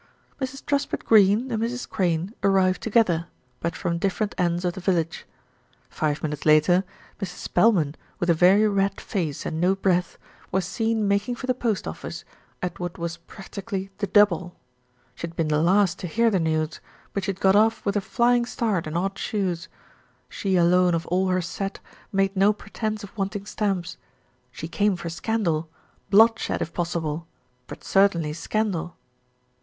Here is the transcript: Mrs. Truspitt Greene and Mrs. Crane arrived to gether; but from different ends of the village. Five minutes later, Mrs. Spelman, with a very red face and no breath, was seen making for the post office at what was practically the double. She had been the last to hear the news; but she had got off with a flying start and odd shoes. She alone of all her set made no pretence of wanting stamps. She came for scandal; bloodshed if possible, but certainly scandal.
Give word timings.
Mrs. 0.39 0.65
Truspitt 0.65 1.05
Greene 1.05 1.51
and 1.51 1.61
Mrs. 1.61 1.87
Crane 1.87 2.33
arrived 2.41 2.81
to 2.81 2.89
gether; 2.89 3.27
but 3.59 3.75
from 3.75 3.99
different 3.99 4.33
ends 4.35 4.65
of 4.65 4.73
the 4.73 4.79
village. 4.81 5.27
Five 5.91 6.23
minutes 6.23 6.43
later, 6.43 6.83
Mrs. 7.19 7.35
Spelman, 7.37 7.93
with 8.17 8.27
a 8.27 8.33
very 8.33 8.67
red 8.67 8.99
face 8.99 9.45
and 9.45 9.61
no 9.61 9.75
breath, 9.75 10.17
was 10.51 10.65
seen 10.65 11.07
making 11.07 11.35
for 11.35 11.45
the 11.45 11.53
post 11.53 11.87
office 11.87 12.25
at 12.63 12.79
what 12.79 12.97
was 12.97 13.17
practically 13.17 13.91
the 13.99 14.07
double. 14.07 14.55
She 15.13 15.27
had 15.27 15.35
been 15.35 15.49
the 15.49 15.61
last 15.61 15.99
to 15.99 16.07
hear 16.07 16.31
the 16.31 16.39
news; 16.39 16.81
but 17.13 17.25
she 17.25 17.29
had 17.29 17.39
got 17.39 17.55
off 17.55 17.85
with 17.85 17.95
a 17.95 18.01
flying 18.01 18.47
start 18.47 18.87
and 18.87 18.97
odd 18.97 19.19
shoes. 19.19 19.67
She 20.29 20.55
alone 20.55 20.95
of 20.95 21.05
all 21.09 21.27
her 21.27 21.41
set 21.43 21.79
made 22.11 22.35
no 22.35 22.53
pretence 22.53 23.03
of 23.03 23.15
wanting 23.15 23.45
stamps. 23.45 23.97
She 24.51 24.67
came 24.67 24.95
for 24.95 25.09
scandal; 25.09 25.69
bloodshed 26.09 26.59
if 26.59 26.73
possible, 26.73 27.27
but 27.67 27.83
certainly 27.83 28.33
scandal. 28.33 28.95